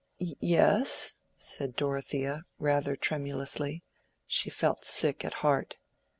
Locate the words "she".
4.25-4.49